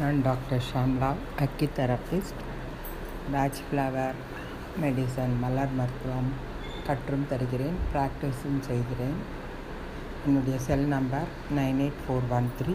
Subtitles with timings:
[0.00, 1.08] நான் டாக்டர் ஷாம்லா
[1.44, 2.42] அக்கி therapist
[3.32, 4.18] Bach flower
[4.82, 6.30] medicine மலர் மருத்துவம்
[6.86, 9.18] கற்றும் தருகிறேன் ப்ராக்டிஸும் செய்கிறேன்.
[10.26, 12.74] என்னுடைய cell number nine eight four one three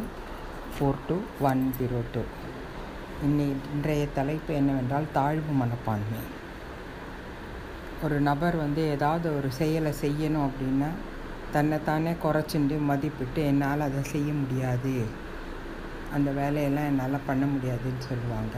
[0.75, 1.17] four two
[1.49, 2.23] one zero two.
[3.23, 6.23] இன்னை இன்றைய தலைப்பு என்னவென்றால் தாழ்வு மனப்பான்மை.
[8.03, 10.91] ஒரு நபர் வந்து ஏதாவது ஒரு செயலை செய்யணும் அப்படின்னா
[11.51, 14.97] தன்னைத்தானே குறைச்சிண்டு மதிப்பிட்டு என்னால் அதை செய்ய முடியாது.
[16.13, 18.57] அந்த வேலையெல்லாம் என்னால் பண்ண முடியாதுன்னு சொல்லுவாங்க.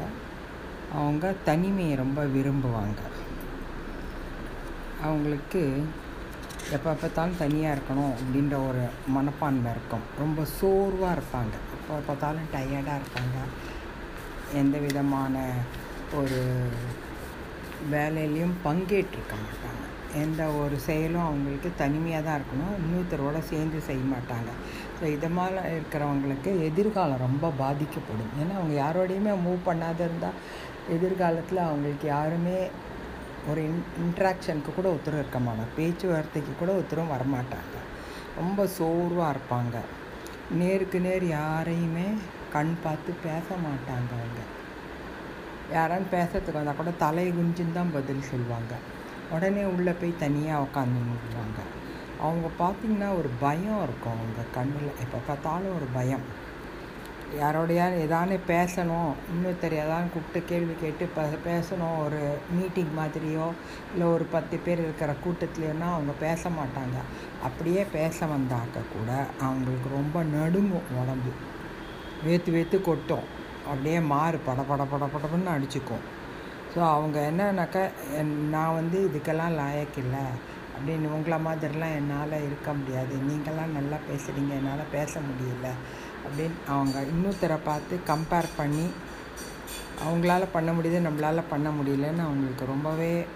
[0.94, 3.00] அவங்க தனிமையை ரொம்ப விரும்புவாங்க.
[5.04, 5.86] அவங்களுக்கு
[6.72, 10.06] எப்போ பார்த்தாலும் தனியாக இருக்கணும் அப்படின்ற ஒரு மனப்பான்மை இருக்கும்.
[10.20, 11.56] ரொம்ப சோர்வாக இருப்பாங்க.
[11.78, 13.38] எப்போ பார்த்தாலும் டயர்டாக இருப்பாங்க.
[14.54, 15.50] எந்த விதமான
[16.14, 16.40] ஒரு
[17.92, 19.84] வேலையிலையும் பங்கேற்றிருக்க மாட்டாங்க.
[20.14, 22.76] எந்த ஒரு செயலும் அவங்களுக்கு தனிமையாக தான் இருக்கணும்.
[22.82, 24.52] இன்னொருத்தரோட சேர்ந்து செய்ய மாட்டாங்க.
[25.06, 28.32] இது மாதிரி இருக்கிறவங்களுக்கு எதிர்காலம் ரொம்ப பாதிக்கப்படும்.
[28.42, 30.40] ஏன்னா அவங்க யாரோடையுமே மூவ் பண்ணாத இருந்தால்
[30.90, 32.70] எதிர்காலத்தில் அவங்களுக்கு யாருமே
[33.50, 35.76] ஒரு இன் இன்ட்ராக்ஷனுக்கு கூட ஒருத்தரும் இருக்க மாட்டாங்க.
[35.76, 37.78] பேச்சுவார்த்தைக்கு கூட ஒருத்தரும் வரமாட்டாங்க
[38.38, 39.76] ரொம்ப சோர்வாக இருப்பாங்க.
[40.52, 42.08] நேருக்கு நேர் யாரையுமே
[42.52, 44.42] கண் பார்த்து பேச மாட்டாங்க அவங்க.
[45.74, 48.74] யாரான்னு பேசுறதுக்கு வந்தால் கூட தலை குஞ்சுன்னு தான் பதில் சொல்லுவாங்க
[49.32, 51.62] உடனே உள்ளே போய் தனியாக உட்காந்து முடிவாங்க
[52.26, 55.00] அவங்க பார்த்திங்கன்னா ஒரு பயம் இருக்கும் அவங்க கண்ணில்.
[55.04, 56.26] எப்போ பார்த்தாலும் ஒரு பயம்.
[57.40, 59.12] யாரோடையா ஏதானு பேசணும்.
[59.32, 61.98] இன்னும் தெரியாதான்னு கூப்பிட்டு கேள்வி கேட்டு ப பேசணும்.
[62.06, 62.20] ஒரு
[62.58, 63.48] மீட்டிங் மாதிரியோ
[63.92, 66.98] இல்லை ஒரு பத்து பேர் இருக்கிற கூட்டத்துலேன்னா அவங்க பேச மாட்டாங்க.
[67.44, 69.10] அப்படியே பேச வந்தாக்க கூட
[69.48, 71.34] அவங்களுக்கு ரொம்ப நடுங்கும் உடம்பு.
[72.28, 73.26] வேத்து வேத்து கொட்டும்.
[73.70, 76.06] அப்படியே மாறு பட பட பட படப்படன்னு அடிச்சுக்கும்.
[76.74, 77.84] ஸோ அவங்க என்னன்னாக்கா
[78.56, 80.24] நான் வந்து இதுக்கெல்லாம் லாயக்கில்லை
[80.78, 83.16] அப்படின்னு உங்களை மாதிரிலாம் என்னால் இருக்க முடியாது.
[83.16, 85.68] நீங்களாம் நல்லா பேசுகிறீங்க என்னால் பேச முடியல.
[86.26, 88.88] அப்படின்னு அவங்க இன்னொருத்தரை பார்த்து கம்பேர் பண்ணி
[90.06, 93.28] அவங்களால பண்ண முடியுது நம்மளால் பண்ண முடியலன்னு அவங்களுக்கு ரொம்பவே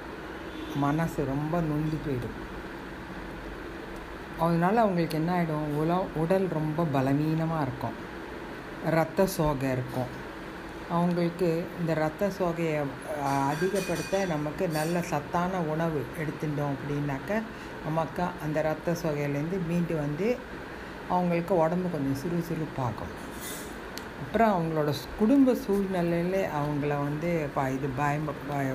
[0.75, 2.39] மனசு ரொம்ப நொந்து போயிடும்.
[4.39, 7.97] அதனால் அவங்களுக்கு என்ன ஆகிடும் உல உடல் ரொம்ப பலவீனமாக இருக்கும்.
[8.85, 10.20] ரத்த சோகை இருக்கும்.
[10.95, 12.73] அவங்களுக்கு இந்த ரத்த சோகையை
[13.51, 17.41] அதிகப்படுத்த நமக்கு நல்ல சத்தான உணவு எடுத்துட்டோம் அப்படின்னாக்க
[17.85, 20.27] நமக்கு அந்த ரத்த சோகையிலேருந்து மீண்டு வந்து
[21.15, 23.13] அவங்களுக்கு உடம்பு கொஞ்சம் சுறுசுறுப்பாகும்.
[24.23, 28.27] அப்புறம் அவங்களோட குடும்ப சூழ்நிலையில் அவங்கள வந்து ப இது பயம்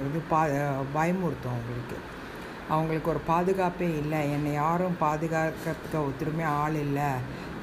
[0.08, 0.40] இது பா
[0.96, 1.98] பயமுறுத்தும் அவங்களுக்கு.
[2.74, 4.20] அவங்களுக்கு ஒரு பாதுகாப்பே இல்லை.
[4.36, 7.10] என்னை யாரும் பாதுகாக்கிறதுக்கு ஒத்துருமே ஆள் இல்லை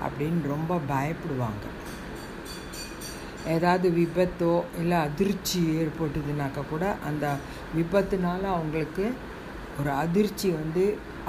[0.05, 1.65] அப்படின்னு ரொம்ப பயப்படுவாங்க.
[3.55, 7.25] ஏதாவது விபத்தோ இல்லை அதிர்ச்சி ஏற்பட்டுதுனாக்கா கூட அந்த
[7.77, 9.05] விபத்துனால அவங்களுக்கு
[9.79, 10.83] ஒரு அதிர்ச்சி வந்து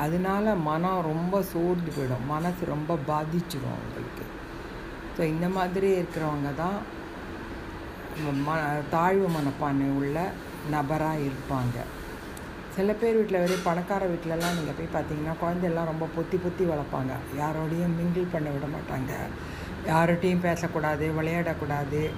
[0.04, 2.26] அதனால மனம் ரொம்ப சோர்ந்து போயிடும்.
[2.26, 4.24] மனசு ரொம்ப பாதிச்சிடும் அவங்களுக்கு.
[5.16, 6.78] ஸோ இந்த மாதிரி இருக்கிறவங்க தான்
[8.46, 8.56] ம
[8.94, 10.18] தாழ்வு மனப்பான்மை உள்ள
[10.74, 11.76] நபராக இருப்பாங்க.
[12.76, 17.12] சில பேர் வீட்டில் வெறும் பணக்கார வீட்டிலலாம் நீங்கள் போய் பார்த்தீங்கன்னா குழந்தையெல்லாம் ரொம்ப பொத்தி பொத்தி வளர்ப்பாங்க.
[17.40, 19.12] யாரோடையும் மிங்கிள் பண்ண விட மாட்டாங்க.
[19.88, 22.10] யார்கிட்டையும் பேசக்கூடாது விளையாடக்கூடாது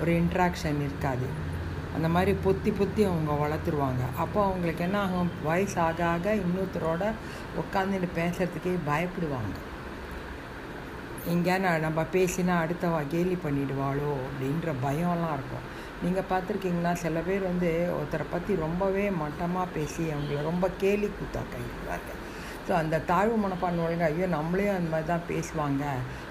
[0.00, 1.52] ஒரு இன்ட்ராக்ஷன் இருக்காது.
[1.96, 4.02] அந்த மாதிரி பொத்தி பொத்தி அவங்க வளர்த்துருவாங்க.
[4.16, 5.30] அப்போ அவங்களுக்கு என்ன ஆகும்?
[5.44, 7.04] வயசு ஆக ஆக இன்னொருத்தரோட
[7.60, 9.54] உட்காந்துட்டு பேசுகிறதுக்கே பயப்படுவாங்க.
[11.32, 15.66] எங்கேயா நம்ம பேசினா அடுத்தவா கேலி பண்ணிடுவாளோ அப்படின்ற பயம்லாம் இருக்கும்.
[16.02, 22.12] நீங்கள் பார்த்துருக்கீங்கன்னா சில பேர் வந்து ஒருத்தரை பற்றி ரொம்பவே மட்டமாக பேசி அவங்கள ரொம்ப கேலி கூத்தாக்கிறாங்க
[22.66, 25.84] ஸோ அந்த தாழ்வு மனப்பான்மைங்க ஐயோ நம்மளையும் அந்த மாதிரி தான் பேசுவாங்க.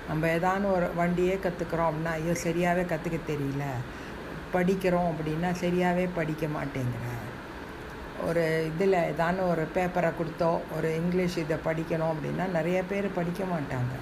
[0.10, 3.66] நம்ம ஏதானு ஒரு வண்டியே கற்றுக்குறோம் அப்படின்னா ஐயோ சரியாகவே கற்றுக்க தெரியல.
[4.56, 7.06] படிக்கிறோம் அப்படின்னா சரியாகவே படிக்க மாட்டேங்கிற.
[8.28, 13.94] ஒரு இதில் ஏதானு ஒரு பேப்பரை கொடுத்தோ ஒரு இங்கிலீஷ் இதை படிக்கணும் அப்படின்னா நிறைய பேர் படிக்க மாட்டாங்க.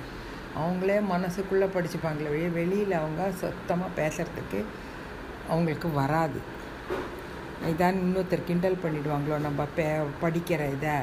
[0.61, 4.59] அவங்களே மனசுக்குள்ளே படிச்சுப்பாங்களே வெளியே வெளியில் அவங்க சுத்தமாக பேசுகிறதுக்கு
[5.51, 6.39] அவங்களுக்கு வராது.
[7.71, 9.87] இதான் இன்னொருத்தர் கிண்டல் பண்ணிவிடுவாங்களோ நம்ம பே
[10.23, 10.95] படிக்கிற இதை.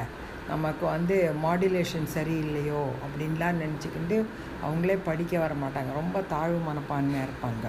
[0.51, 1.15] நமக்கு வந்து
[1.45, 4.17] மாடுலேஷன் சரியில்லையோ அப்படின்லாம் நினச்சிக்கிட்டு
[4.65, 5.91] அவங்களே படிக்க வர மாட்டாங்க.
[6.01, 7.65] ரொம்ப தாழ்வு மனப்பான்மையாக இருப்பாங்க.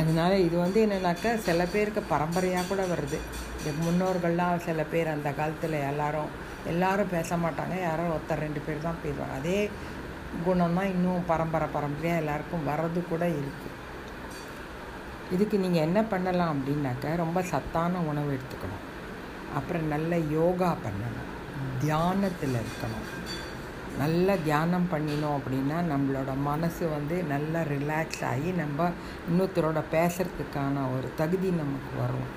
[0.00, 3.18] அதனால் இது வந்து என்னென்னாக்கா சில பேருக்கு பரம்பரையாக கூட வருது.
[3.60, 6.30] இதுக்கு முன்னோர்கள்லாம் சில பேர் அந்த காலத்தில் எல்லாரும்
[6.72, 7.74] எல்லாரும் பேச மாட்டாங்க.
[7.88, 9.38] யாரோ ஒருத்தர் ரெண்டு பேர் தான் பேசுவாங்க.
[9.40, 9.58] அதே
[10.46, 13.76] குணம் தான் இன்னும் பரம்பரை பரம்பரையாக எல்லாருக்கும் வர்றது கூட இருக்குது
[15.34, 18.84] இதுக்கு நீங்கள் என்ன பண்ணலாம் அப்படின்னாக்கா ரொம்ப சத்தான உணவு எடுத்துக்கணும்.
[19.54, 21.28] அப்புறம் நல்ல யோகா பண்ணணும்.
[21.80, 23.06] தியானத்தில் இருக்கணும்.
[23.98, 28.90] நல்ல தியானம் பண்ணினோம் அப்படின்னா நம்மளோட மனசு வந்து நல்லா ரிலாக்ஸ் ஆகி நம்ம
[29.30, 32.28] இன்னொருத்தரோட பேசுகிறதுக்கான ஒரு தகுதி நமக்கு வரும்.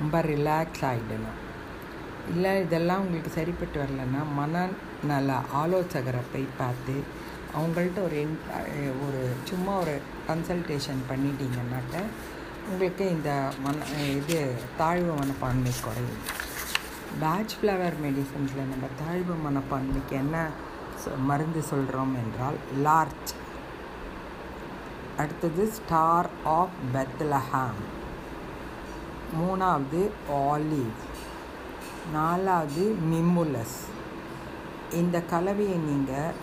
[0.00, 1.40] ரொம்ப ரிலாக்ஸ் ஆகிடணும்
[2.34, 6.94] இல்லை இதெல்லாம் உங்களுக்கு சரிப்பட்டு வரலன்னா மனநல ஆலோசகரை போய் பார்த்து
[7.56, 8.26] அவங்கள்ட்ட ஒரு
[9.06, 12.04] ஒரு சும்மா ஒரு கன்சல்டேஷன் பண்ணிட்டீங்கன்னாக்க
[12.72, 13.76] உங்களுக்கு இந்த மன
[14.10, 16.20] இது தாழ்வு மனப்பான்மை குறையும்.
[17.20, 20.48] பேட்ச் ஃப்ளவர் மெடிசன்ஸில் நம்ம தாழ்வு மனப்பான்மைக்கு என்ன
[21.04, 22.54] சொ- மருந்து சொல்கிறோம் என்றால்
[22.84, 23.32] லார்ச்
[25.16, 27.80] அடுத்தது ஸ்டார் ஆஃப் பெத்லஹாம்
[29.40, 30.94] மூணாவது ஆலிவ்
[32.12, 33.78] நாலாவது மிம்முலஸ்
[34.92, 36.34] இந்த கலவையை நீங்கள்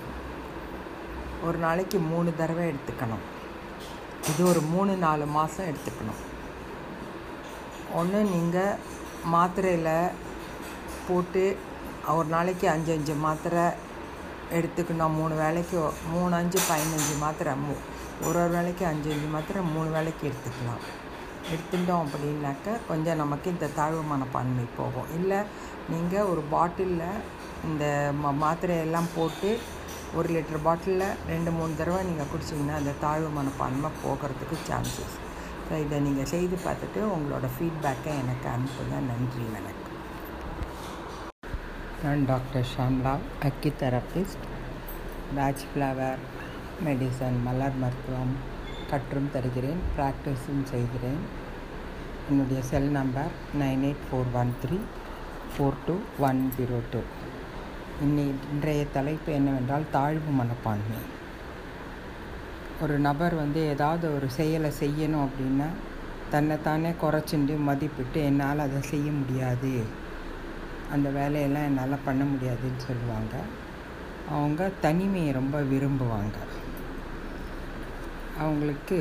[1.44, 3.26] ஒரு நாளைக்கு மூணு தடவை எடுத்துக்கணும்.
[4.30, 6.22] இது ஒரு மூணு நாலு மாதம் எடுத்துக்கணும்.
[8.00, 8.80] ஒன்று நீங்கள்
[9.34, 10.14] மாத்திரையில்
[11.08, 11.44] போட்டு
[12.18, 13.64] ஒரு நாளைக்கு அஞ்சு அஞ்சு மாத்திரை
[14.58, 15.16] எடுத்துக்கணும்.
[15.20, 15.78] மூணு வேலைக்கு
[16.14, 17.54] மூணு அஞ்சு பதினஞ்சு மாத்திரை.
[17.66, 17.74] மூ
[18.28, 20.84] ஒரு ஒரு வேலைக்கு அஞ்சு அஞ்சு மாத்திரை மூணு வேளைக்கு எடுத்துக்கலாம்.
[21.54, 25.12] எடுத்துட்டோம் அப்படின்னாக்க கொஞ்சம் நமக்கு இந்த தாழ்வு மனப்பான்மை போகும்.
[25.18, 25.40] இல்லை
[25.92, 27.22] நீங்கள் ஒரு பாட்டிலில்
[27.68, 27.86] இந்த
[28.24, 29.50] ம மாத்திரையெல்லாம் போட்டு
[30.18, 35.16] ஒரு லிட்டர் பாட்டிலில் ரெண்டு மூணு தடவை நீங்கள் குடிச்சிங்கன்னா அந்த தாழ்வு மனப்பான்மை போகிறதுக்கு சான்சஸ்
[35.66, 38.96] ஸோ இதை நீங்கள் செய்து பார்த்துட்டு உங்களோட ஃபீட்பேக்கை எனக்கு அனுப்புங்க.
[39.10, 39.98] நன்றி வணக்கம்.
[42.04, 43.14] நான் டாக்டர் ஷாம்லா
[43.50, 44.46] அக்கி தெரப்பிஸ்ட்
[45.36, 46.22] பேட்ச் ஃப்ளவர்
[46.88, 48.34] மெடிசன் மலர் மருத்துவம்
[48.92, 51.22] கற்றும் தருகிறேன் ப்ராக்டிஸும் செய்கிறேன்.
[52.30, 53.32] என்னுடைய cell number
[53.62, 54.80] nine eight four one three
[55.54, 55.98] four two
[56.30, 57.02] one zero two.
[58.04, 61.00] இன்னி இன்றைய தலைப்பு என்னவென்றால் தாழ்வு மனப்பான்மை.
[62.82, 65.68] ஒரு நபர் வந்து ஏதாவது ஒரு செயலை செய்யணும் அப்படின்னா
[66.30, 69.74] தன்னைத்தானே குறைச்சிண்டு மதிப்பிட்டு என்னால் அதை செய்ய முடியாது.
[70.94, 73.36] அந்த வேலையெல்லாம் என்னால் பண்ண முடியாதுன்னு சொல்லுவாங்க.
[74.30, 76.38] அவங்க தனிமையை ரொம்ப விரும்புவாங்க.
[78.38, 79.00] அவங்களுக்கு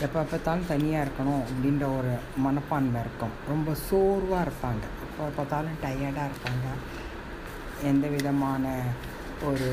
[0.00, 3.36] எப்போ பார்த்தாலும் தனியாக இருக்கணும் அப்படின்ற ஒரு மனப்பான்மை இருக்கும்.
[3.48, 4.84] ரொம்ப சோர்வாக இருப்பாங்க.
[5.06, 6.66] எப்போ பார்த்தாலும் டயர்டாக இருப்பாங்க.
[7.90, 8.64] எந்த விதமான
[9.48, 9.68] ஒரு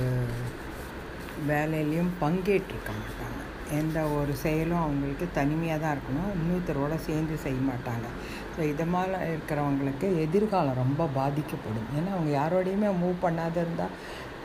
[1.49, 3.39] வேலையிலையும் பங்கேற்றிருக்க மாட்டாங்க.
[3.79, 6.29] எந்த ஒரு செயலும் அவங்களுக்கு தனிமையாக தான் இருக்கணும்.
[6.37, 8.07] இன்னொருத்தரோட சேர்ந்து செய்ய மாட்டாங்க.
[8.53, 11.89] ஸோ இது மாதிரி இருக்கிறவங்களுக்கு எதிர்காலம் ரொம்ப பாதிக்கப்படும்.
[11.97, 13.95] ஏன்னா அவங்க யாரோடையுமே மூவ் பண்ணாத இருந்தால்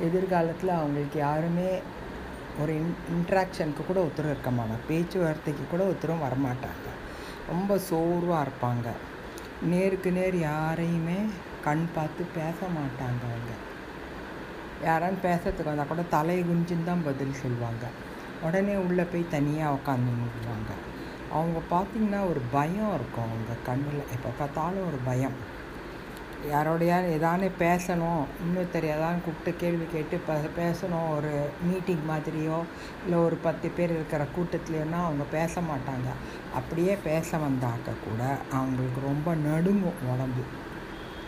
[0.09, 1.69] எதிர்காலத்தில் அவங்களுக்கு யாருமே
[2.63, 4.85] ஒரு இன் இன்ட்ராக்ஷனுக்கு கூட ஒருத்தரும் இருக்க மாட்டாங்க.
[4.91, 6.91] பேச்சுவார்த்தைக்கு கூட ஒருத்தரும் வரமாட்டாங்க
[7.53, 8.89] ரொம்ப சோர்வாக இருப்பாங்க.
[9.73, 11.19] நேருக்கு நேர் யாரையுமே
[11.65, 13.53] கண் பார்த்து பேச மாட்டாங்க அவங்க.
[14.87, 17.85] யாரான்னு பேசுறதுக்கு வந்தால் கூட தலை குஞ்சுன்னு தான் பதில் சொல்லுவாங்க.
[18.43, 20.73] உடனே உள்ளே போய் தனியாக உட்காந்து முடிவாங்க
[21.31, 24.03] அவங்க பார்த்திங்கன்னா ஒரு பயம் இருக்கும் அவங்க கண்ணில்.
[24.13, 25.37] எப்போ பார்த்தாலும் ஒரு பயம்.
[26.53, 28.25] யாரோடையார் ஏதானே பேசணும்.
[28.43, 31.09] இன்னொருத்தர் ஏதாவது கூப்பிட்டு கேள்வி கேட்டு ப பேசணும்.
[31.17, 31.33] ஒரு
[31.69, 32.59] மீட்டிங் மாதிரியோ
[33.05, 36.11] இல்லை ஒரு பத்து பேர் இருக்கிற கூட்டத்துலேன்னா அவங்க பேச மாட்டாங்க.
[36.55, 40.45] அப்படியே பேச வந்தாக்க கூட அவங்களுக்கு ரொம்ப நடுங்கும் உடம்பு.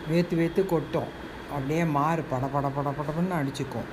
[0.09, 1.11] வேத்து வேத்து கொட்டும்.
[1.53, 3.87] அப்படியே மாறு பட பட பட படப்படன்னு அடிச்சுக்கும்.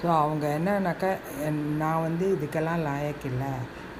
[0.00, 1.10] ஸோ அவங்க என்னன்னாக்கா
[1.46, 3.52] என் நான் வந்து இதுக்கெல்லாம் லாயக்கு இல்லை.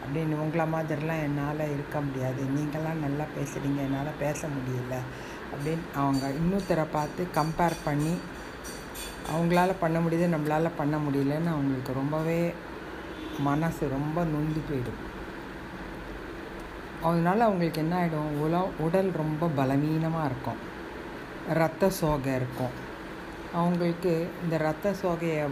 [0.03, 2.43] அப்படின்னு உங்களை மாதிரிலாம் என்னால் இருக்க முடியாது.
[2.57, 4.95] நீங்களாம் நல்லா பேசுகிறீங்க என்னால் பேச முடியல.
[5.53, 8.15] அப்படின்னு அவங்க இன்னொருத்தரை பார்த்து கம்பேர் பண்ணி
[9.33, 12.41] அவங்களால பண்ண முடியுது நம்மளால் பண்ண முடியலன்னு அவங்களுக்கு ரொம்பவே
[13.49, 15.01] மனசு ரொம்ப நொந்து போயிடும்.
[17.03, 18.57] அதனால அவங்களுக்கு என்ன ஆகிடும் உல
[18.87, 20.61] உடல் ரொம்ப பலவீனமாக இருக்கும்.
[21.59, 22.75] ரத்த சோகை இருக்கும்.
[23.55, 25.45] அவங்களுக்கு இந்த ரத்த சோகையை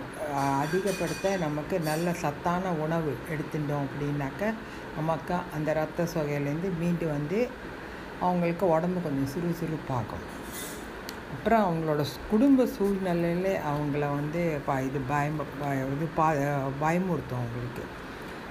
[0.64, 4.52] அதிகப்படுத்த நமக்கு நல்ல சத்தான உணவு எடுத்துட்டோம் அப்படின்னாக்க
[4.96, 7.48] நமக்கு அந்த ரத்த சோகையிலேருந்து மீண்டு வந்து
[8.20, 10.24] அவங்களுக்கு உடம்பு கொஞ்சம் சுறுசுறுப்பாகும்.
[11.34, 15.40] அப்புறம் அவங்களோட குடும்ப சூழ்நிலையில் அவங்கள வந்து ப இது பயம்
[15.96, 16.28] இது பா
[16.82, 17.84] பயமுறுத்தும் அவங்களுக்கு.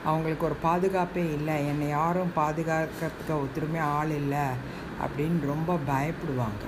[0.05, 1.67] அவங்களுக்கு ஒரு பாதுகாப்பே இல்லை.
[1.67, 4.45] என்னை யாரும் பாதுகாக்கிறதுக்கு ஒருத்தருமே ஆள் இல்லை
[5.05, 6.63] அப்படின்னு ரொம்ப பயப்படுவாங்க.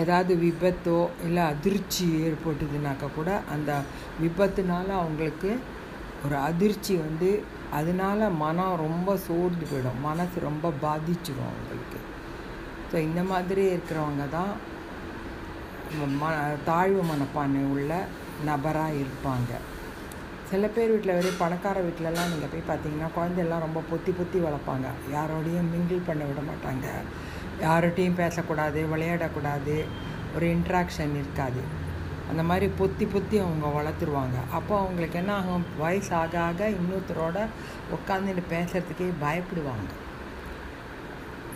[0.00, 3.70] ஏதாவது விபத்தோ இல்லை அதிர்ச்சி ஏற்பட்டுதுனாக்கா கூட அந்த
[4.22, 5.50] விபத்துனால அவங்களுக்கு
[6.24, 7.30] ஒரு அதிர்ச்சி வந்து
[7.78, 10.00] அதனால மனம் ரொம்ப சோர்ந்து போயிடும்.
[10.08, 11.98] மனசு ரொம்ப பாதிச்சிடும் அவங்களுக்கு.
[12.90, 14.52] ஸோ இந்த மாதிரி இருக்கிறவங்க தான்
[16.20, 16.28] ம
[16.68, 17.92] தாழ்வு மனப்பான்மை உள்ள
[18.48, 19.52] நபராக இருப்பாங்க.
[20.50, 24.88] சில பேர் வீட்டில் வெறும் பணக்கார வீட்டிலலாம் நீங்கள் போய் பார்த்தீங்கன்னா குழந்தையெல்லாம் ரொம்ப பொத்தி பொத்தி வளர்ப்பாங்க.
[25.16, 26.86] யாரோடையும் மிங்கிள் பண்ண விட மாட்டாங்க.
[27.60, 29.84] யார்கிட்டையும் பேசக்கூடாது விளையாடக்கூடாது
[30.34, 31.82] ஒரு இன்ட்ராக்ஷன் இருக்காது.
[32.30, 34.36] அந்த மாதிரி பொத்தி பொத்தி அவங்க வளர்த்துருவாங்க.
[34.52, 35.66] அப்போ அவங்களுக்கு என்ன ஆகும்?
[35.78, 37.46] வயசு ஆக ஆக இன்னொருத்தரோட
[37.96, 39.90] உட்காந்துட்டு பேசுகிறதுக்கே பயப்படுவாங்க.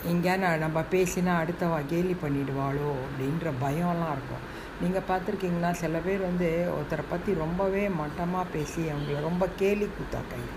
[0.07, 4.45] எங்கேயா நம்ம பேசினா அடுத்தவா கேலி பண்ணிடுவாளோ அப்படின்ற பயம்லாம் இருக்கும்.
[4.81, 10.51] நீங்கள் பார்த்துருக்கீங்கன்னா சில பேர் வந்து ஒருத்தரை பற்றி ரொம்பவே மட்டமாக பேசி அவங்கள ரொம்ப கேலி கூத்தாக்காங்க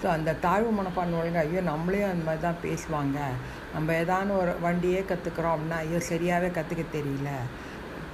[0.00, 3.18] ஸோ அந்த தாழ்வு மனப்பான்மை ஐயோ நம்மளையும் அந்த மாதிரி தான் பேசுவாங்க.
[3.74, 7.30] நம்ம ஏதான ஒரு வண்டியே கற்றுக்குறோம் அப்படின்னா ஐயோ சரியாகவே கற்றுக்க தெரியல.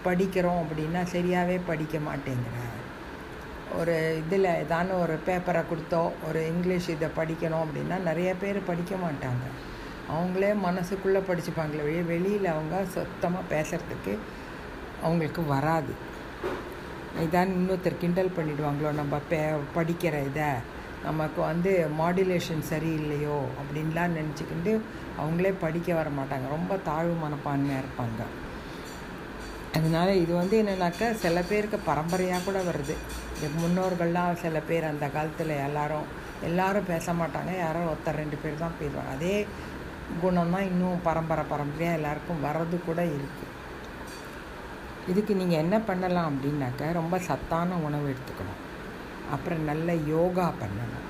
[0.07, 2.59] படிக்கிறோம் அப்படின்னா சரியாகவே படிக்க மாட்டேங்கிற.
[3.79, 9.45] ஒரு இதில் ஏதான ஒரு பேப்பரை கொடுத்தோ ஒரு இங்கிலீஷ் இதை படிக்கணும் அப்படின்னா நிறைய பேர் படிக்க மாட்டாங்க.
[10.15, 14.15] அவங்களே மனசுக்குள்ளே படிச்சுப்பாங்களே வெளியே வெளியில் அவங்க சுத்தமாக பேசுகிறதுக்கு
[15.03, 15.93] அவங்களுக்கு வராது.
[17.25, 19.41] இதான் இன்னொருத்தர் கிண்டல் பண்ணிவிடுவாங்களோ நம்ம பே
[19.77, 20.51] படிக்கிற இதை.
[21.07, 24.73] நமக்கு வந்து மாடுலேஷன் சரியில்லையோ அப்படின்லாம் நினச்சிக்கிட்டு
[25.21, 26.47] அவங்களே படிக்க வர மாட்டாங்க.
[26.57, 28.21] ரொம்ப தாழ்வு மனப்பான்மையாக இருப்பாங்க.
[29.79, 32.97] அதனால் இது வந்து என்னென்னாக்கா சில பேருக்கு பரம்பரையாக கூட வருது.
[33.61, 36.09] முன்னோர்கள்லாம் சில பேர் அந்த காலத்தில் எல்லாரும்
[36.49, 37.53] எல்லாரும் பேச மாட்டாங்க.
[37.65, 39.13] யாரோ ஒருத்தர் ரெண்டு பேர் தான் பேசுவாங்க.
[39.17, 39.37] அதே
[40.23, 43.49] குணம் தான் இன்னும் பரம்பரை பரம்பரையாக எல்லாருக்கும் வர்றது கூட இருக்குது
[45.11, 48.61] இதுக்கு நீங்கள் என்ன பண்ணலாம் அப்படின்னாக்கா ரொம்ப சத்தான உணவு எடுத்துக்கணும்.
[49.35, 51.07] அப்புறம் நல்ல யோகா பண்ணணும்.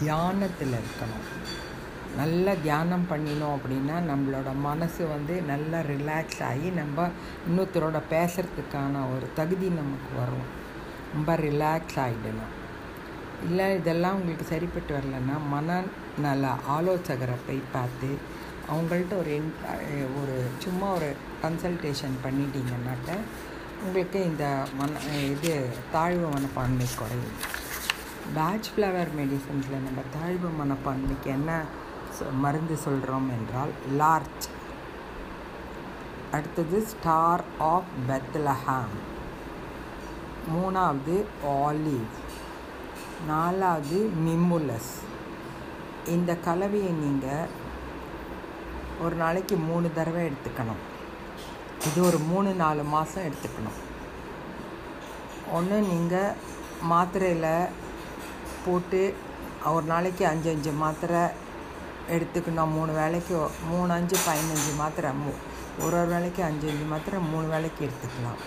[0.00, 1.26] தியானத்தில் இருக்கணும்.
[2.20, 7.06] நல்ல தியானம் பண்ணினோம் அப்படின்னா நம்மளோட மனசு வந்து நல்லா ரிலாக்ஸ் ஆகி நம்ம
[7.46, 10.50] இன்னொருத்தரோட பேசுகிறதுக்கான ஒரு தகுதி நமக்கு வரும்.
[11.14, 12.52] ரொம்ப ரிலாக்ஸ் ஆகிடணும்
[13.46, 18.10] இல்லை இதெல்லாம் உங்களுக்கு சரிப்பட்டு வரலன்னா மனநல ஆலோசகரை போய் பார்த்து
[18.72, 19.32] அவங்கள்ட்ட ஒரு
[20.20, 21.08] ஒரு சும்மா ஒரு
[21.44, 23.16] கன்சல்டேஷன் பண்ணிட்டீங்கன்னாக்க
[23.86, 24.44] உங்களுக்கு இந்த
[24.80, 25.00] மன
[25.32, 25.52] இது
[25.94, 27.34] தாழ்வு மனப்பான்மை குறையும்.
[28.34, 31.50] பேட்ச் ஃப்ளவர் மெடிசன்ஸில் நம்ம தாழ்வு மனப்பான்மைக்கு என்ன
[32.40, 34.46] மருந்து சொல்கிறோம் என்றால் லார்ச்
[36.32, 38.94] அடுத்தது ஸ்டார் ஆஃப் பெத்லஹாம்
[40.54, 41.16] மூணாவது
[41.48, 42.12] ஆலிவ்
[43.26, 44.92] நாலாவது மிம்முலஸ்
[46.06, 47.60] இந்த கலவையை நீங்கள்
[49.02, 50.82] ஒரு நாளைக்கு மூணு தடவை எடுத்துக்கணும்.
[51.86, 53.78] இது ஒரு மூணு நாலு மாதம் எடுத்துக்கணும்.
[55.52, 56.34] ஒன்று நீங்கள்
[56.82, 57.68] மாத்திரையில்
[58.66, 59.00] போட்டு
[59.76, 61.22] ஒரு நாளைக்கு அஞ்சு அஞ்சு மாத்திரை
[62.14, 62.72] எடுத்துக்கணும்.
[62.76, 63.34] மூணு வேலைக்கு
[63.72, 65.10] மூணு அஞ்சு பதினஞ்சு மாத்திரை.
[65.22, 65.30] மூ
[65.84, 68.40] ஒரு ஒரு வேலைக்கு அஞ்சு அஞ்சு மாத்திரை மூணு வேலைக்கு எடுத்துக்கலாம்.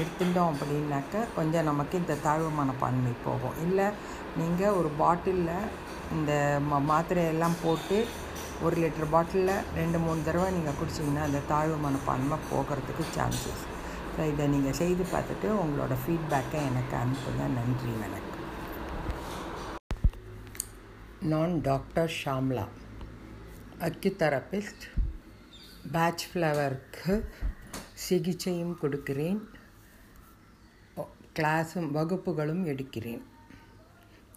[0.00, 3.56] எடுத்துட்டோம் அப்படின்னாக்க கொஞ்சம் நமக்கு இந்த தாழ்வு மனப்பான்மை போகும்.
[3.64, 3.86] இல்லை
[4.40, 5.68] நீங்கள் ஒரு பாட்டிலில்
[6.16, 6.32] இந்த
[6.68, 7.98] ம மாத்திரையெல்லாம் போட்டு
[8.66, 13.64] ஒரு லிட்டர் பாட்டிலில் ரெண்டு மூணு தடவை நீங்கள் குடிச்சிங்கன்னா அந்த தாழ்வு மனப்பான்மை போகிறதுக்கு சான்சஸ்.
[14.14, 17.42] ஸோ இதை நீங்கள் செய்து பார்த்துட்டு உங்களோட ஃபீட்பேக்கை எனக்கு அனுப்புங்க.
[17.58, 18.31] நன்றி வணக்கம்.
[21.30, 22.64] நான் டாக்டர் ஷாம்லா
[23.80, 24.84] அக்யூதெரபிஸ்ட்
[25.92, 27.24] பேட்ச் ஃப்ளவருக்கு
[28.06, 29.48] சிகிச்சையும் கொடுக்கிறேன்.
[31.38, 33.22] கிளாஸும் வகுப்புகளும் எடுக்கிறேன்.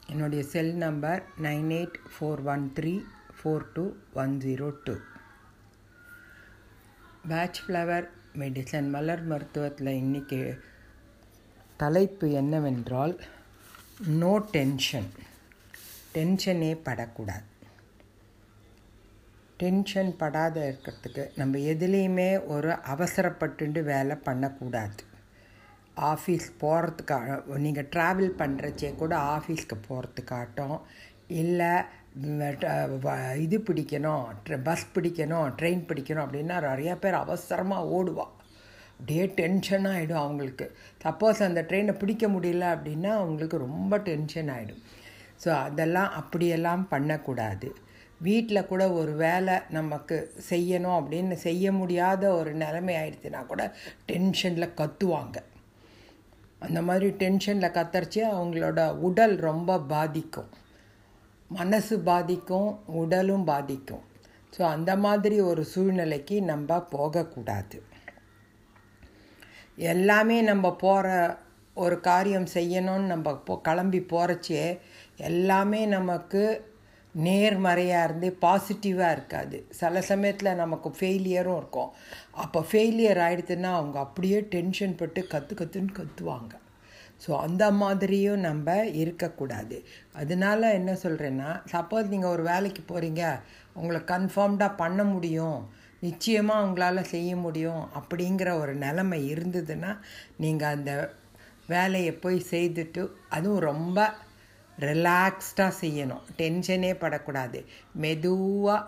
[0.07, 2.93] என்னுடைய cell number nine eight four one three
[3.37, 4.95] four two one zero two.
[7.27, 10.59] Bach flower medicine மலர் மருத்துவத்தில் இன்றைக்கி
[11.77, 13.19] தலைப்பு என்னவென்றால்
[14.07, 15.09] நோ டென்ஷன்.
[16.15, 17.45] டென்ஷனே படக்கூடாது.
[19.61, 25.01] டென்ஷன் படாத இருக்கிறதுக்கு நம்ம எதுலேயுமே ஒரு அவசரப்பட்டு வேலை பண்ணக்கூடாது.
[26.11, 30.77] ஆஃபீஸ் போகிறதுக்காக நீங்கள் ட்ராவல் பண்ணுறச்சே கூட ஆஃபீஸ்க்கு போகிறதுக்காட்டும்
[31.41, 31.73] இல்லை
[33.45, 34.25] இது பிடிக்கணும்
[34.67, 38.33] பஸ் பிடிக்கணும் ட்ரெயின் பிடிக்கணும் அப்படின்னா நிறையா பேர் அவசரமாக ஓடுவாள்
[38.97, 40.65] அப்படியே டென்ஷன் ஆகிடும் அவங்களுக்கு.
[41.05, 44.83] சப்போஸ் அந்த ட்ரெயினை பிடிக்க முடியல அப்படின்னா அவங்களுக்கு ரொம்ப டென்ஷன் ஆகிடும்
[45.43, 47.69] ஸோ அதெல்லாம் அப்படியெல்லாம் பண்ணக்கூடாது.
[48.27, 50.17] வீட்டில் கூட ஒரு வேலை நமக்கு
[50.49, 53.63] செய்யணும் அப்படின்னு செய்ய முடியாத ஒரு நிலைமை ஆயிடுச்சுன்னா கூட
[54.11, 55.37] டென்ஷனில் கத்துவாங்க.
[56.65, 60.51] அந்த மாதிரி டென்ஷனில் கத்தரிச்சு அவங்களோட உடல் ரொம்ப பாதிக்கும்.
[61.49, 62.69] மனசு பாதிக்கும்
[63.01, 64.03] உடலும் பாதிக்கும்.
[64.57, 67.77] ஸோ அந்த மாதிரி ஒரு சூழ்நிலைக்கு நம்ம போகக்கூடாது.
[69.93, 71.07] எல்லாமே நம்ம போகிற
[71.83, 74.63] ஒரு காரியம் செய்யணும்னு நம்ம போ கிளம்பி போகிறச்சே
[75.29, 76.43] எல்லாமே நமக்கு
[77.15, 79.57] நேர்மறையாக இருந்து பாசிட்டிவாக இருக்காது.
[79.79, 81.91] சில சமயத்தில் நமக்கு ஃபெயிலியரும் இருக்கும்.
[82.43, 86.53] அப்போ ஃபெயிலியர் ஆகிடுதுன்னா அவங்க அப்படியே டென்ஷன் பட்டு கற்று கற்றுன்னு கற்றுவாங்க
[87.23, 89.77] ஸோ அந்த மாதிரியும் நம்ம இருக்கக்கூடாது.
[90.21, 93.23] அதனால என்ன சொல்கிறேன்னா சப்போஸ் நீங்கள் ஒரு வேலைக்கு போகிறீங்க
[93.79, 95.59] உங்களை கன்ஃபார்ம்டாக பண்ண முடியும்.
[96.05, 99.91] நிச்சயமாக உங்களால் செய்ய முடியும் அப்படிங்கிற ஒரு நிலைமை இருந்ததுன்னா
[100.43, 100.91] நீங்கள் அந்த
[101.73, 103.03] வேலையை போய் செய்துட்டு
[103.35, 103.99] அதுவும் ரொம்ப
[104.77, 106.23] ரிலாக்ஸ்டாக செய்யணும்.
[106.39, 107.59] டென்ஷனே படக்கூடாது.
[108.03, 108.81] மெதுவாக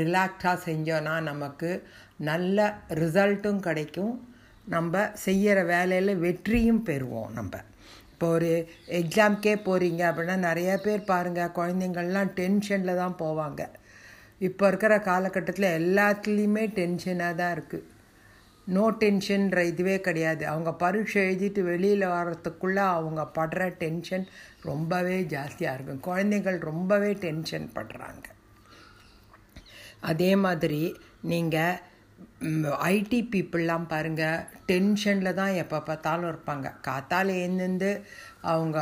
[0.00, 1.70] ரிலாக்ஸாக செஞ்சோன்னா நமக்கு
[2.30, 2.58] நல்ல
[3.00, 4.14] ரிசல்ட்டும் கிடைக்கும்.
[4.74, 7.54] நம்ம செய்கிற வேலையில் வெற்றியும் பெறுவோம் நம்ம.
[8.12, 8.50] இப்போ ஒரு
[9.00, 13.62] எக்ஸாம்க்கே போகிறீங்க அப்படின்னா நிறைய பேர் பாருங்கள் குழந்தைங்கள்லாம் டென்ஷனில் தான் போவாங்க.
[14.48, 17.88] இப்போ இருக்கிற காலகட்டத்தில் எல்லாத்துலேயுமே டென்ஷனாக தான் இருக்குது
[18.76, 20.42] நோ டென்ஷன்ற இதுவே கிடையாது.
[20.52, 24.26] அவங்க பரீட்சை எழுதிட்டு வெளியில் வர்றதுக்குள்ளே அவங்க படுற டென்ஷன்
[24.70, 26.04] ரொம்பவே ஜாஸ்தியாக இருக்கும்.
[26.08, 28.26] குழந்தைகள் ரொம்பவே டென்ஷன் படுறாங்க.
[30.12, 30.82] அதே மாதிரி
[31.32, 31.78] நீங்கள்
[32.94, 36.66] ஐடி பீப்புளெலாம் பாருங்கள் டென்ஷனில் தான் எப்போ பார்த்தாலும் இருப்பாங்க.
[36.88, 37.90] காத்தால் எழுந்து
[38.52, 38.78] அவங்க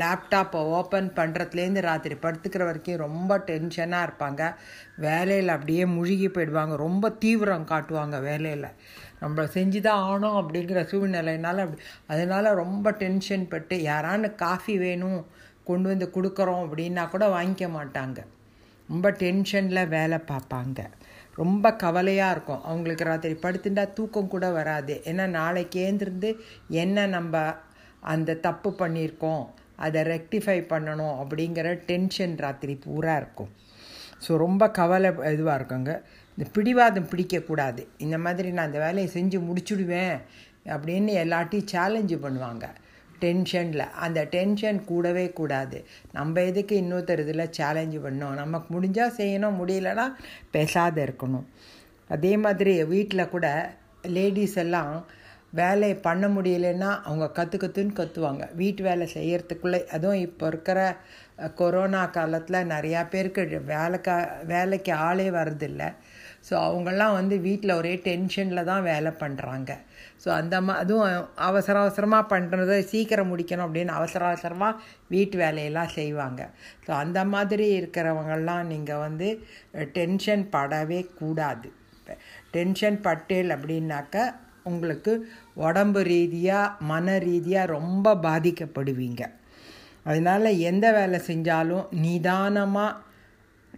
[0.00, 4.42] லேப்டாப்பை ஓப்பன் பண்ணுறதுலேருந்து ராத்திரி படுத்துக்கிற வரைக்கும் ரொம்ப டென்ஷனாக இருப்பாங்க.
[5.06, 6.76] வேலையில் அப்படியே முழுகி போயிடுவாங்க.
[6.86, 8.68] ரொம்ப தீவிரம் காட்டுவாங்க வேலையில்.
[9.22, 11.82] நம்ம செஞ்சு தான் ஆனோம் அப்படிங்கிற சூழ்நிலைனால அப்படி
[12.12, 15.20] அதனால் ரொம்ப டென்ஷன் பட்டு யாரான்னு காஃபி வேணும்
[15.70, 18.18] கொண்டு வந்து கொடுக்குறோம் அப்படின்னா கூட வாங்கிக்க மாட்டாங்க.
[18.88, 20.80] ரொம்ப டென்ஷனில் வேலை பார்ப்பாங்க.
[21.42, 22.62] ரொம்ப கவலையாக இருக்கும்.
[22.68, 24.94] அவங்களுக்கு ராத்திரி படுத்துட்டா தூக்கம் கூட வராது.
[25.10, 26.30] ஏன்னா நாளைக்கு ஏந்திருந்து
[26.82, 27.44] என்ன நம்ம
[28.12, 29.42] அந்த தப்பு பண்ணியிருக்கோம்
[29.86, 33.50] அதை ரெக்டிஃபை பண்ணணும் அப்படிங்கிற டென்ஷன் ராத்திரி பூரா இருக்கும்.
[34.24, 35.94] ஸோ ரொம்ப கவலை இதுவாக இருக்குங்க.
[36.36, 37.82] இந்த பிடிவாதம் பிடிக்கக்கூடாது.
[37.98, 40.16] இந்த மாதிரி நான் இந்த வேலையை செஞ்சு முடிச்சுடுவேன்
[40.74, 42.66] அப்படின்னு எல்லாட்டையும் சேலஞ்சு பண்ணுவாங்க.
[43.20, 45.78] டென்ஷனில் அந்த டென்ஷன் கூடவே கூடாது.
[46.12, 48.34] நம்ம எதுக்கு இன்னொருத்தர் இதில் சேலஞ்சு பண்ணோம்?
[48.34, 50.06] நமக்கு முடிஞ்சால் செய்யணும் முடியலன்னா
[50.50, 51.46] பேசாத இருக்கணும்.
[52.08, 53.46] அதே மாதிரி வீட்டில் கூட
[54.16, 54.92] லேடிஸ் எல்லாம்
[55.52, 60.80] வேலையை பண்ண முடியலன்னா அவங்க கற்று கற்றுன்னு கற்றுவாங்க வீட்டு வேலை செய்கிறதுக்குள்ளே அதுவும் இப்போ இருக்கிற
[61.54, 65.88] கொரோனா காலத்தில் நிறையா பேருக்கு வேலைக்கா வேலைக்கு ஆளே வரதில்லை
[66.48, 69.70] ஸோ அவங்கெல்லாம் வந்து வீட்டில் ஒரே டென்ஷனில் தான் வேலை பண்ணுறாங்க
[70.24, 71.06] ஸோ அந்த மா அதுவும்
[71.48, 76.42] அவசர அவசரமாக பண்ணுறத சீக்கிரம் முடிக்கணும் அப்படின்னு அவசர அவசரமாக வீட்டு வேலையெல்லாம் செய்வாங்க.
[76.86, 79.28] ஸோ அந்த மாதிரி இருக்கிறவங்கெல்லாம் நீங்கள் வந்து
[79.98, 81.70] டென்ஷன் படவே கூடாது.
[82.56, 84.26] டென்ஷன் பட்டேல் அப்படின்னாக்க
[84.70, 85.12] உங்களுக்கு
[85.66, 89.22] உடம்பு ரீதியாக மன ரீதியாக ரொம்ப பாதிக்கப்படுவீங்க.
[90.04, 92.98] அதனால் எந்த வேலை செஞ்சாலும் நிதானமாக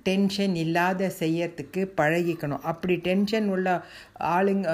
[0.07, 2.65] டென்ஷன் இல்லாத செய்யறதுக்கு பழகிக்கணும்.
[2.73, 3.69] அப்படி டென்ஷன் உள்ள
[4.37, 4.69] ஆளுங்க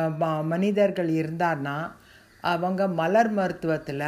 [0.53, 1.77] மனிதர்கள் இருந்தான்னா
[2.45, 4.07] அவங்க மலர் மருத்துவத்தில்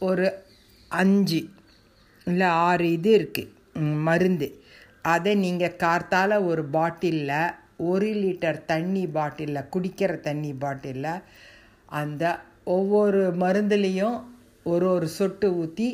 [0.00, 0.26] ஒரு
[0.90, 1.40] அஞ்சு
[2.26, 3.52] இல்லை ஆறு இது இருக்குது
[4.08, 4.48] மருந்து.
[5.14, 7.54] அதை நீங்கள் கார்த்தால் ஒரு பாட்டிலில்
[7.90, 11.24] ஒரு லிட்டர் தண்ணி பாட்டிலில் குடிக்கிற தண்ணி பாட்டிலில்
[12.00, 12.24] அந்த
[12.76, 14.16] ஒவ்வொரு மருந்துலேயும்
[14.72, 15.88] ஒரு ஒரு சொட்டு ஊற்றி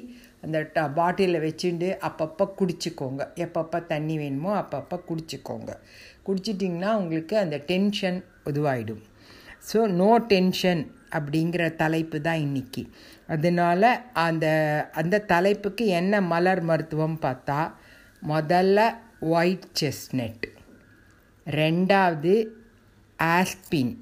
[0.45, 3.23] அந்த ட பாட்டிலில் வச்சுட்டு அப்பப்போ குடிச்சிக்கோங்க.
[3.37, 5.71] எப்பப்போ தண்ணி வேணுமோ அப்பப்போ குடிச்சிக்கோங்க.
[6.27, 9.03] குடிச்சிட்டிங்கன்னா உங்களுக்கு அந்த டென்ஷன் இதுவாகிடும்
[9.73, 12.83] ஸோ நோ டென்ஷன் அப்படிங்கிற தலைப்பு தான் இன்றைக்கி
[13.27, 13.89] அதனால்
[14.25, 14.47] அந்த
[14.93, 17.61] அந்த தலைப்புக்கு என்ன மலர் மருத்துவம் பார்த்தா
[18.23, 18.81] முதல்ல
[19.35, 20.45] ஒயிட் செஸ்னட்
[21.47, 22.35] ரெண்டாவது
[23.19, 23.95] ஆஸ்பின்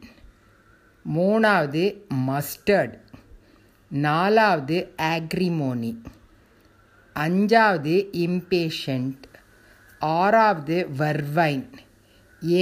[1.05, 1.85] மூணாவது
[2.27, 2.97] மஸ்டர்ட்
[3.91, 5.93] நாலாவது ஆக்ரிமோனி
[7.17, 9.25] அஞ்சாவது இம்பேஷண்ட்
[10.01, 11.67] ஆறாவது வர்வைன்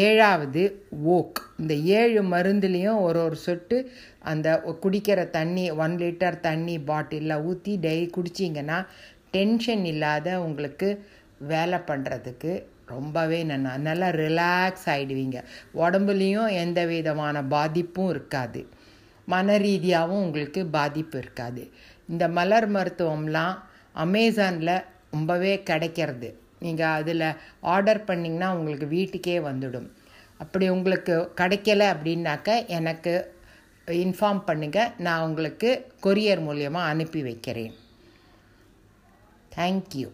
[0.01, 0.63] ஏழாவது
[1.17, 3.77] ஓக் இந்த ஏழு மருந்துலேயும் ஒரு ஒரு சொட்டு
[4.23, 4.49] அந்த
[4.83, 8.79] குடிக்கிற தண்ணி ஒன் லிட்டர் தண்ணி பாட்டிலில் ஊற்றி டெய்லி குடிச்சிங்கன்னா
[9.31, 10.89] டென்ஷன் இல்லாத உங்களுக்கு
[11.47, 12.53] வேலை பண்ணுறதுக்கு
[12.87, 15.39] ரொம்பவே நல்லா நல்லா ரிலாக்ஸ் ஆகிடுவீங்க
[15.75, 18.61] உடம்புலேயும் எந்த விதமான பாதிப்பும் இருக்காது.
[19.27, 21.63] மன ரீதியாகவும் உங்களுக்கு பாதிப்பு இருக்காது.
[22.09, 23.57] இந்த மலர் மருத்துவம்லாம்
[23.95, 24.75] அமேசானில்
[25.11, 26.29] ரொம்பவே கிடைக்கிறது.
[26.65, 27.27] நீங்கள் அதில்
[27.75, 29.89] ஆர்டர் பண்ணிங்கன்னா உங்களுக்கு வீட்டுக்கே வந்துடும்.
[30.39, 33.15] அப்படி உங்களுக்கு கிடைக்கல அப்படின்னாக்க எனக்கு
[33.89, 35.71] இன்ஃபார்ம் பண்ணுங்கள் நான் உங்களுக்கு
[36.07, 37.75] கொரியர் மூலியமாக அனுப்பி வைக்கிறேன்.
[39.57, 40.09] தேங்க்யூ